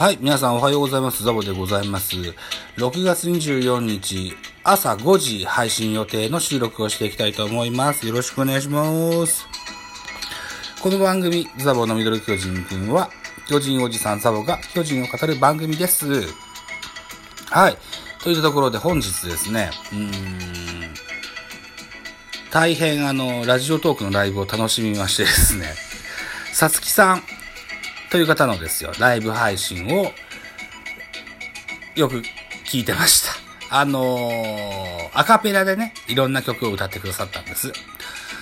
[0.00, 1.24] はい、皆さんおはようございます。
[1.24, 2.16] ザボでございます。
[2.16, 4.34] 6月24日、
[4.64, 8.06] 朝5時配信予定の収録をしていきたいと思います。
[8.06, 8.82] よろしくお願いしま
[9.26, 9.46] す。
[10.80, 13.10] この番組、ザボのミドル巨人くんは、
[13.46, 16.06] 巨人おじさんザボが巨人を語る番組です。
[17.50, 17.76] はい。
[18.24, 20.10] といったところで本日ですね、うーん、
[22.50, 25.74] 大変あの、ラジオトークのライブを楽しみましてですね、
[26.54, 27.22] さつきさん
[28.10, 30.12] という方のですよ、ライブ配信を
[31.94, 32.22] よく
[32.64, 33.78] 聞いてました。
[33.78, 37.72] あのー、アカペラでね、いろんな曲を歌ってくださったんです。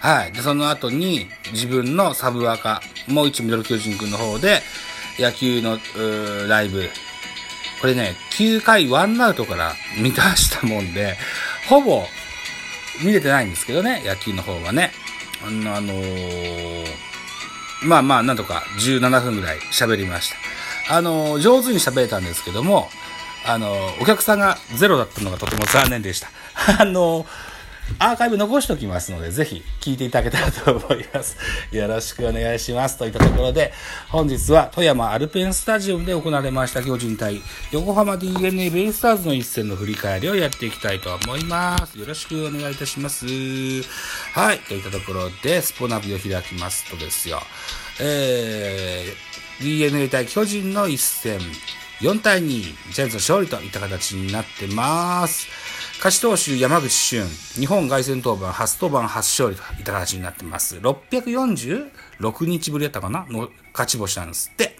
[0.00, 0.32] はい。
[0.32, 4.62] で、その後に自分のサブアカ、もう一ミドル巨人くんの方で、
[5.18, 5.78] 野球の
[6.48, 6.88] ライブ、
[7.82, 11.18] これね、9回ワンアウトから見出したもんで、
[11.68, 12.06] ほぼ
[13.04, 14.92] 見れてないんですけどね、野球の方はね。
[15.46, 16.69] あの、あのー
[17.82, 20.30] まあまあ、なんとか17分ぐらい喋りまし
[20.88, 20.96] た。
[20.96, 22.88] あの上手に喋れたんですけども、
[23.46, 26.28] あのお客さんがゼロだったのがとても残念でした。
[26.80, 27.26] あの
[27.98, 31.36] アーカイブ残しておきますので、ぜひ聞いていただけたらと思います。
[31.72, 32.96] よろしくお願いします。
[32.96, 33.72] といったところで、
[34.08, 41.98] 本日は富山アルペンスタジアムで行われました巨人対横浜 DNA ベイスターズの一戦の振り返りをやっていきたいと思います。
[41.98, 43.26] よろしくお願いいたします。
[43.26, 44.58] はい。
[44.60, 47.42] といったところで、スポナビを開きますとですよ、
[48.00, 51.38] えー、DNA 対巨人の一戦、
[52.00, 55.48] 4対2、ジャイアンツの勝利といった形になってます。
[56.02, 57.28] 勝ち投手山口俊、
[57.60, 60.78] 日本凱旋登板、初登板、初勝利といった形になってます。
[60.78, 63.26] 646日ぶりやったかな？
[63.28, 64.78] の勝ち星なんですって。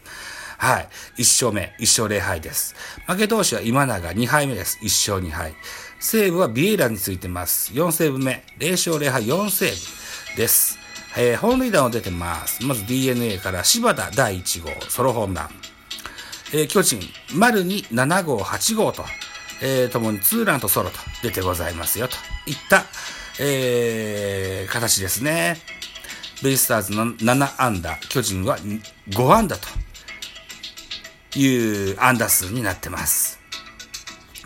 [0.56, 0.88] はい。
[1.18, 2.74] 1勝目、1勝0敗です。
[3.06, 4.78] 負け投手は今永2敗目です。
[4.80, 5.52] 1勝2敗。
[5.98, 7.74] セーブはビエイラについてます。
[7.74, 10.78] 4セーブ目、0勝0敗4セーブです。
[11.18, 12.64] えー、本塁打も出てます。
[12.64, 15.50] まず DNA から柴田第1号、ソロホームラン。
[16.54, 16.98] えー巨人、
[17.34, 19.04] 丸に7号、8号と、
[19.62, 22.16] えーともにツーランとソロと出てございますよ、と
[22.46, 22.84] いった、
[23.38, 25.58] えー形ですね。
[26.42, 28.58] ベイスターズの7安打、巨人は
[29.08, 29.68] 5安打と
[31.38, 33.38] いう安打数になってます。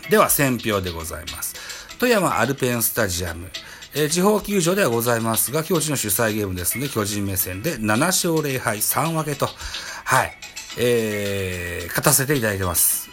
[0.09, 1.55] では、選票でございます。
[1.97, 3.49] 富山アルペンスタジアム。
[3.95, 9.47] えー地方球場ではございますが、巨人の主催ゲームですので、巨人目線で7勝0敗3分けと、
[10.03, 10.37] はい、
[10.77, 13.09] えー、勝たせていただいてます。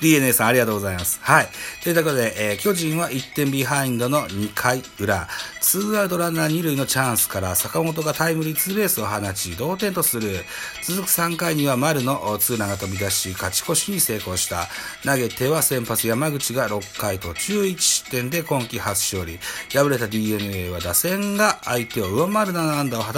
[0.00, 1.18] DNA さんありがとうございます。
[1.22, 1.48] はい。
[1.82, 5.28] ということで、えー巨人は1点ビハインドの2回裏、
[5.60, 10.44] ツーアウトランナー2塁のチャンスから坂本がタイムリーツーベースを放ち、同点とする。
[10.82, 14.68] 続く3回には丸のツーランが飛び出し、勝ち越しに成功した。
[15.04, 19.38] 投げては先発山口が6回途中1失点で今季初勝利。
[19.72, 23.12] 敗れた DNA は打線が相手を上回る7安打を放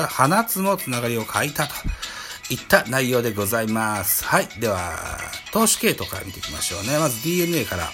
[0.49, 1.75] つもつながりを欠いたと。
[2.51, 4.25] いった内容でございます。
[4.25, 4.49] はい。
[4.59, 5.19] では、
[5.53, 6.99] 投手系統から見ていきましょうね。
[6.99, 7.89] まず DNA から。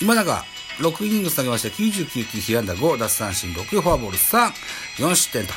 [0.00, 0.44] 今永、
[0.78, 4.50] 6イニング投げまして99球、被安打5、奪三振6、フォアボール3、
[4.96, 5.52] 4失点と。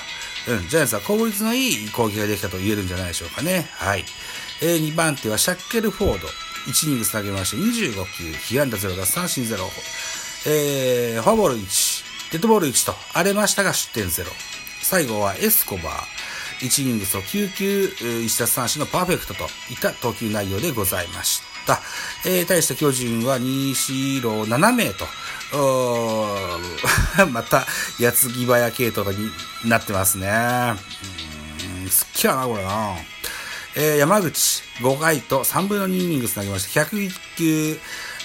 [0.50, 3.70] うん、ジャイアンツは効率のいい攻撃ができたと言えるんじゃないでしょうかね。
[3.72, 4.04] はい。
[4.62, 6.28] えー、2番手はシャッケルフォード。
[6.68, 9.58] 1イニング投げまして25球、被安打0、奪三振0、
[10.46, 14.26] えー、フォアボール1、デッドボール1と荒れましたが失点0。
[14.82, 16.23] 最後はエスコバー。
[16.64, 21.82] 1イニングスを9球、1奪三振のパーフェクトといった投球内容でございました。
[22.26, 25.06] えー、対して巨人は西郎7名と、
[27.32, 27.68] また、
[28.00, 29.30] 矢継ぎ早系統に
[29.66, 30.74] なってますね。
[31.84, 32.96] うん、すっきやな、これな。
[33.76, 37.80] えー、山口5回と3分の2イニングス投げまして、101球、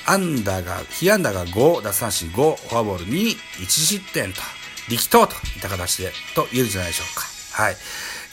[0.06, 4.40] アンダーが、被安打が5、奪三振5、フォアボール2、1失点と、
[4.88, 7.37] 力投といった形で、と言えるんじゃないでしょうか。
[7.58, 7.76] はい。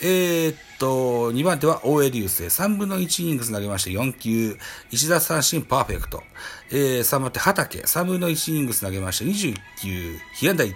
[0.03, 2.44] えーっと、2番手は大江流星。
[2.44, 4.56] 3分の1イニングス投げまして4球、
[4.91, 6.22] 1奪三振パーフェクト。
[6.70, 7.79] えー、3番手畑。
[7.79, 10.76] 3分の1イニングス投げまして21球、被安打1、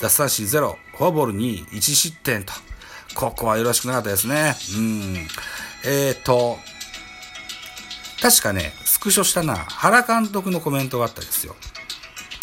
[0.00, 2.54] 奪三振0、フォアボール2、1失点と。
[3.14, 4.56] ここはよろしくなかったですね。
[4.78, 5.28] うん。
[5.84, 6.56] えーっと、
[8.22, 11.54] 確かね、スクショしたな、原監督のコメントがあったんですよ。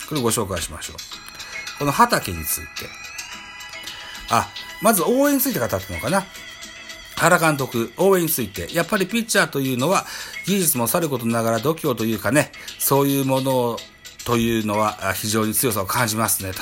[0.10, 0.96] これご紹介しましょう。
[1.80, 3.07] この畑について。
[4.30, 4.50] あ、
[4.82, 6.26] まず応援について語ったのかな。
[7.16, 8.74] 原監督、応援について。
[8.74, 10.06] やっぱりピッチャーというのは、
[10.46, 13.80] 技術もさることながら度胸というかね、そういうものを
[14.26, 16.60] というのは非常に強さを感じますね、と。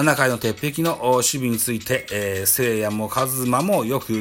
[0.00, 4.12] 7回の鉄壁の守備について、えー、聖夜もカズマもよく、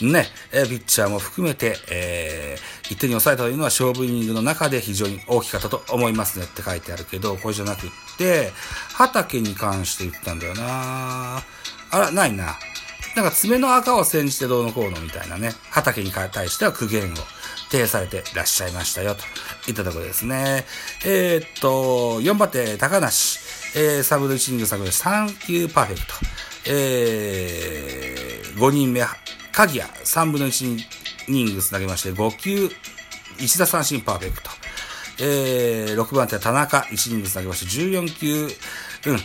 [0.00, 8.50] ね、えーピッチャーも含めて、えー、1点に抑えたというのは勝負イニングの中で非常に大きかったと思いますねって書いてあるけど、これじゃなくって、
[8.94, 11.42] 畑に関して言ったんだよな
[11.90, 12.58] あら、ないな。
[13.16, 17.16] なんか爪の赤を煎じてどうのこうのみたいなね、畑に対しては苦言を
[17.70, 19.22] 呈されていらっしゃいましたよ、と
[19.70, 20.64] いったところですね。
[21.04, 23.38] えー、っと、4番手、高梨。
[23.76, 26.14] えー、サブの1イニング作で3球パーフェクト。
[26.66, 29.02] えー、5人目、
[29.52, 30.76] 鍵谷、3分の1
[31.28, 32.70] イニングつなげまして、5球、
[33.38, 34.50] 1打三振パーフェクト。
[35.20, 38.48] えー、6番手田中、1イニングつなげまして、14球、
[39.06, 39.20] うん。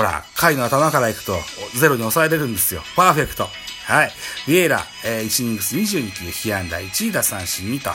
[0.00, 1.36] ほら、回の頭からいくと、
[1.78, 2.80] ゼロに抑えれるんですよ。
[2.96, 3.46] パーフェクト。
[3.84, 4.12] はい。
[4.48, 7.90] ビエラ、えー、1イニングス22球、被安打1打三振2と、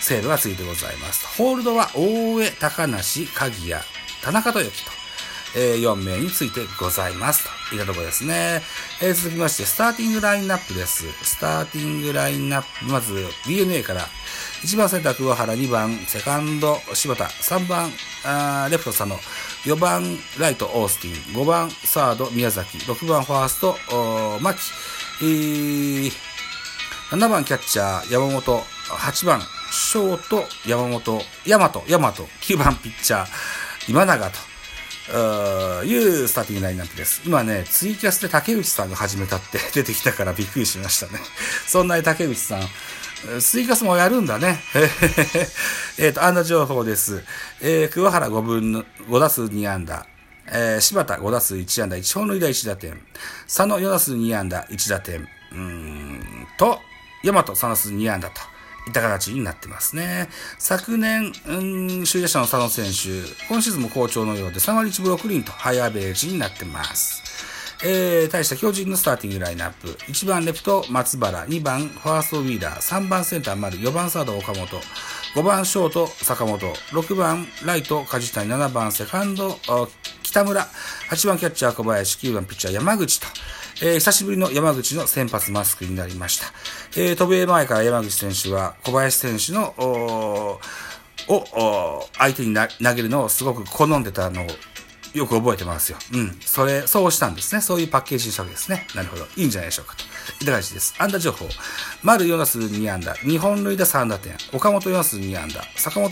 [0.00, 1.26] セーブがついてございます。
[1.36, 3.82] ホールドは大江、高梨、鍵谷、
[4.22, 4.99] 田中豊樹と。
[5.56, 7.48] えー、4名についてございます。
[7.68, 8.62] といったところですね。
[9.02, 11.04] えー、続きまして、スターティングラインナップです。
[11.24, 14.02] スターティングラインナップ、まず DNA から、
[14.62, 17.90] 1番センター桑原、2番セカンド柴田、3番
[18.24, 19.16] あレフト佐野、
[19.64, 23.76] 4番ライトオースティン、5番サード宮崎、6番ファースト
[24.40, 24.58] 牧、
[25.22, 26.10] えー、
[27.10, 29.40] 7番キャッチャー山本、8番
[29.72, 33.26] ショート山本、大和、大和、9番ピッチャー
[33.88, 34.49] 今永と、
[35.84, 37.22] いうスターティングラインナップです。
[37.24, 41.20] 今ね、ツイキャスで竹内さんが始めたって 出てきたからびっくりしましたね。
[41.66, 42.68] そんなに竹内さん、
[43.40, 44.62] ツイキャスもやるんだね。
[45.98, 47.22] えっと、安打情報です。
[47.60, 50.06] えー、桑原5分の、5打数2安打。
[50.52, 53.00] えー、柴田5打数1安打、1本塁打1打点。
[53.46, 55.28] 佐野4打数2安打、1打点。
[55.52, 56.80] うんと、
[57.24, 58.40] 大和3打数2安打と。
[58.90, 60.28] った形になってますね。
[60.58, 67.22] 昨年、うん、首位者の佐野選手、今シーズンも好調のようで3割1分6厘とハイアベージになってます。
[67.82, 69.88] えー、対して巨人のスターティングラインナップ。
[69.88, 74.66] 1番レフト松原、2番ファーストウィーラー、3番センター丸、4番サード岡本、
[75.34, 79.56] 5番ショート坂本、6番ライト梶谷、7番セカンド
[80.22, 80.68] 北村、
[81.10, 83.26] 8番キャッチャー小林、9番ピッチャー山口と、
[83.82, 86.46] えー、久しぶりの山口の先発マスクになりました。
[87.00, 89.74] えー、渡米前から山口選手は小林選手の、
[91.28, 94.46] を、相手に投げるのをすごく好んでたのを
[95.14, 95.98] よく覚えてますよ。
[96.12, 96.38] うん。
[96.40, 97.60] それ、そうしたんですね。
[97.60, 98.86] そういうパッケージにしたわけですね。
[98.94, 99.26] なるほど。
[99.36, 100.04] いいんじゃないでしょうかと。
[100.04, 100.94] いった感じです。
[100.98, 101.48] 安打情報。
[102.02, 103.14] 丸4打数2安打。
[103.14, 104.36] 日本塁打3打点。
[104.52, 105.62] 岡本4打数2安打。
[105.76, 106.10] 坂本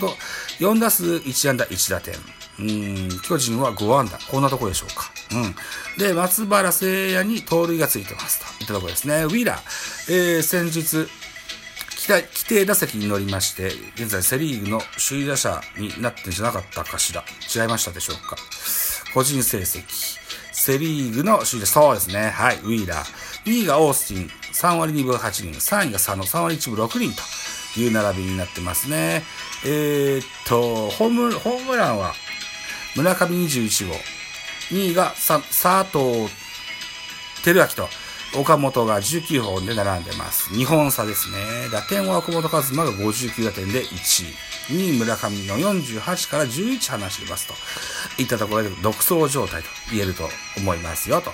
[0.59, 2.15] 4打数1安打1打点。
[2.59, 4.17] うん、巨人は5安打。
[4.29, 5.11] こんなとこでしょうか。
[5.31, 5.55] うん。
[5.97, 8.63] で、松原聖也に盗塁がついてますと。
[8.63, 9.23] いったところですね。
[9.23, 9.59] ウィーラー。
[10.09, 11.09] えー、先日、
[12.07, 17.23] 規定打席に乗りまして、現在セリーグの首位打者になってんじゃなかったかしら。
[17.55, 18.35] 違いましたでしょうか。
[19.13, 19.83] 個人成績。
[20.51, 22.29] セリーグの首位ですそうですね。
[22.29, 23.49] はい、ウィーラー。
[23.49, 25.53] 2位がオースティン、3割2分8厘。
[25.53, 27.11] 3位が佐野、3割1分6厘
[27.73, 29.23] という並びになってますね。
[29.65, 32.13] えー、っと、ホーム、ホームランは、
[32.95, 33.95] 村上21号。
[34.71, 35.41] 2位が佐
[35.85, 36.29] 藤
[37.43, 37.89] 輝明と、
[38.35, 40.51] 岡本が19本で並んでます。
[40.51, 41.69] 2本差ですね。
[41.71, 44.49] 打点は岡本和真が59打点で1位。
[44.69, 47.55] 2位村上の48から11離してますと。
[48.17, 51.31] いったところで独走状態と言えると思いますよと。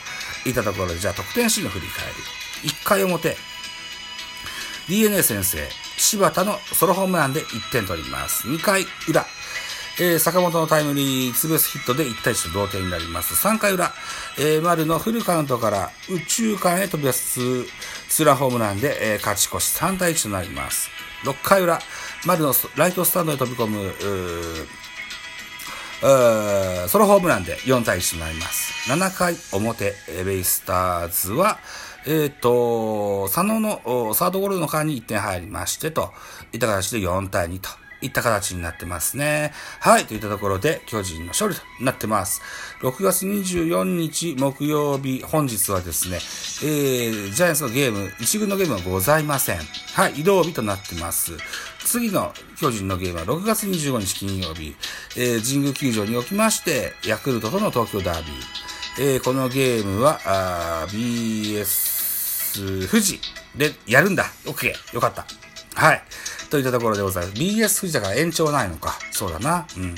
[0.48, 2.06] いったところでじゃあ得点シーンの振り返
[2.64, 2.70] り。
[2.70, 3.36] 1回表。
[4.88, 5.58] DNA 先生、
[5.98, 8.48] 柴田のソロホームランで1点取ります。
[8.48, 9.26] 2回裏。
[9.98, 13.48] えー、坂本のタイムリーツーベースヒットで1対1と同点になります。
[13.48, 13.94] 3回裏、
[14.38, 17.40] えー、丸のフルカウントから宇宙間へ飛び出す
[18.10, 20.90] ツーランホームランで、えー、勝ち越し3対1となります。
[21.24, 21.80] 6回裏、
[22.26, 23.94] 丸のライトスタンドへ飛び込む、
[26.02, 28.92] ソロホームランで4対1となります。
[28.92, 29.94] 7回表、
[30.26, 31.60] ベイスターズは、
[32.06, 36.14] えっ、ー、と、佐野のサードゴールの間に1点入りまして、と
[36.54, 37.70] いった形で4対2と
[38.06, 39.52] いった形になってますね。
[39.80, 42.42] はい、といったところで、巨人の勝利となってます。
[42.82, 49.60] 6月24日木曜日、本日はですね、えー、ジャイアンツのゲーム、一軍のゲームはございません。
[49.94, 51.38] はい、移動日となってます。
[51.86, 54.76] 次の巨人のゲームは6月25日金曜日、
[55.18, 58.34] えー、神宮球場におきまして、ヤクルトとの東京ダービー。
[58.98, 63.20] えー、このゲームは、BS 富士
[63.56, 64.26] でやるんだ。
[64.46, 64.72] OK。
[64.94, 65.26] よかった。
[65.76, 66.02] はい。
[66.50, 67.42] といったところでございます。
[67.42, 68.98] BS 藤田が延長ないのか。
[69.12, 69.68] そうだな。
[69.78, 69.96] うん。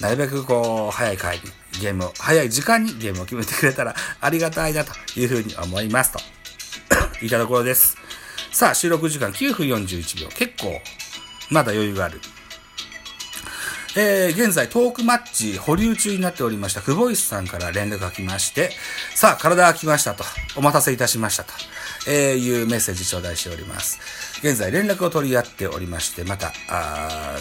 [0.00, 1.42] なるべくこう、早い回に
[1.80, 6.20] ゲームを、早い時間にゲームを決めてくれたら ありがたいなというふうに思いますと。
[7.22, 7.96] いったところです。
[8.52, 10.28] さあ、収録時間9分41秒。
[10.28, 10.80] 結構、
[11.50, 12.20] まだ余裕がある。
[13.96, 18.70] えー、現在トークマッチ保留中になっておりました久保石さんから連絡が来まして、
[19.14, 20.24] さあ、体が来ましたと、
[20.56, 21.52] お待たせいたしましたと、
[22.08, 24.00] えー、いうメッセージ頂戴しております。
[24.40, 27.36] 現在連絡を取り合っておりまして、また、あ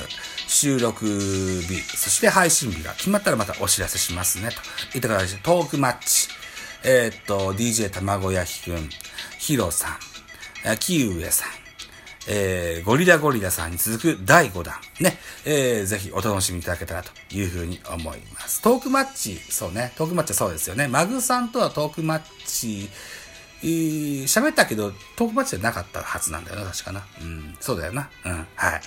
[0.48, 4.50] 収録日、そして配信日が決まったらまたお知らせしますね、
[4.92, 6.30] といった形でトークマッチ、
[6.84, 8.90] えー、っと、DJ 卵焼きくん、
[9.40, 11.63] ヒロさん、キウエさん、
[12.28, 14.76] えー、ゴリラゴリラさんに続く第5弾。
[15.00, 15.18] ね。
[15.46, 18.62] えー、ぜひお楽しみいただけたらというふうに思います。
[18.62, 19.92] トークマッチ、そうね。
[19.98, 20.88] トークマッチはそうですよね。
[20.88, 22.90] マグさんとはトークマッチ、
[23.64, 27.04] 喋ったけど、トークマッチじゃなかったはずなんだよな、確かな。
[27.22, 28.10] うん、そうだよな。
[28.26, 28.82] うん、はい。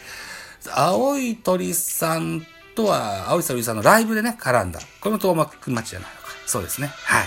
[0.70, 4.80] 青い鳥さんとは、青い鳥さんのライブでね、絡んだ。
[5.00, 6.28] このトークマッチじゃないのか。
[6.46, 6.90] そうですね。
[7.04, 7.26] はい。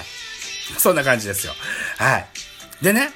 [0.78, 1.54] そんな感じですよ。
[1.98, 2.28] はい。
[2.82, 3.10] でね、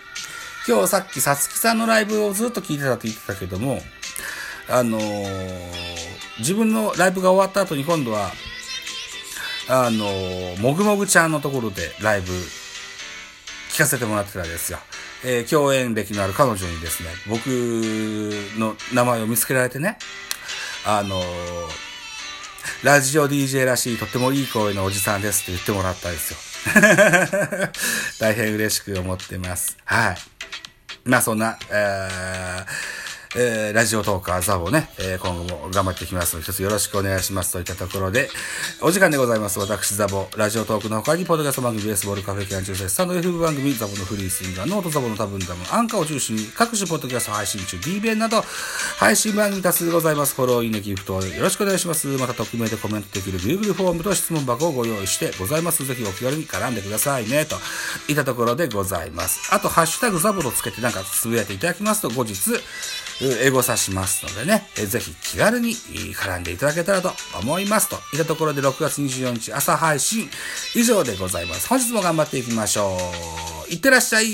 [0.66, 3.80] 今日さっきさつきさんのライブをずっと聞いてたって言ってたけども、
[4.70, 5.60] あのー、
[6.40, 8.32] 自分のライブが終わった後に今度は、
[9.70, 12.32] あのー、もぐもぐちゃんのところでライブ
[13.72, 14.80] 聞かせてもらってたんですよ。
[15.26, 17.48] えー、共演歴のある彼女にですね、僕
[18.58, 19.98] の名前を見つけられてね、
[20.86, 21.22] あの、
[22.84, 26.40] ラジオ DJ らしいとってもいい声のおじさんですって言ってもらったんですよ。
[28.20, 29.78] 大変嬉しく思ってます。
[29.86, 30.33] はい。
[31.06, 33.03] まあそんな、えー
[33.36, 38.30] えー、ラジオトーカーザボね、えー、今後も頑張っていきますので、一つよろしくお願いしますといったところで、
[38.80, 39.58] お時間でございます。
[39.58, 48.44] 私ザボ、ラジオトークの他に、ポッドキャスト番組、ベースボールカフェキャン中世、スタンド F 番組、ザボのフリースインガー、ノートザボの多分ダム、アンカーを中心に、各種ポッドキャスト配信中、D 弁など、
[48.98, 50.36] 配信番組多数ございます。
[50.36, 52.06] フォロー、いいね、ギフト、よろしくお願いします。
[52.06, 55.84] また、匿名でコメントできる Google フォームと質問箱をご用意してございます。
[55.88, 57.56] ぜひお気軽に絡んでくださいね、と
[58.08, 59.50] いったところでございます。
[59.52, 62.36] あと、ハッシュタグザボとつけてなんかつぶやいていただきますと、後日、
[63.26, 70.30] 英語さしますのでね、ぜひ気軽に絡んでいただけたらと思いますといったところで6月24日朝配信
[70.76, 71.68] 以上でございます。
[71.68, 72.98] 本日も頑張っていきましょ
[73.70, 73.72] う。
[73.72, 74.26] いってらっしゃい